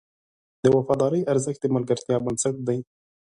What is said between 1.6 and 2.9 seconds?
د ملګرتیا بنسټ دی.